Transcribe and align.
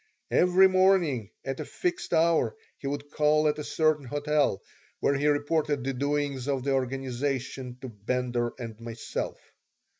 Every 0.31 0.67
morning 0.67 1.29
at 1.45 1.59
a 1.59 1.63
fixed 1.63 2.11
hour 2.11 2.55
he 2.79 2.87
would 2.87 3.11
call 3.11 3.47
at 3.47 3.59
a 3.59 3.63
certain 3.63 4.05
hotel, 4.05 4.59
where 4.99 5.13
he 5.13 5.27
reported 5.27 5.83
the 5.83 5.93
doings 5.93 6.47
of 6.47 6.63
the 6.63 6.71
organization 6.71 7.77
to 7.81 7.89
Bender 7.89 8.51
and 8.57 8.79
myself. 8.79 9.37